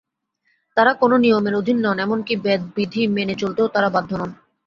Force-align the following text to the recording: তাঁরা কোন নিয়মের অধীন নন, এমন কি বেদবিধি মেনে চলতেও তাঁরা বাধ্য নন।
তাঁরা 0.77 0.91
কোন 0.93 1.11
নিয়মের 1.15 1.53
অধীন 1.55 1.77
নন, 1.81 1.97
এমন 1.99 2.19
কি 2.23 2.33
বেদবিধি 2.45 3.01
মেনে 3.07 3.35
চলতেও 3.35 3.67
তাঁরা 3.67 3.89
বাধ্য 3.89 4.11
নন। 4.19 4.29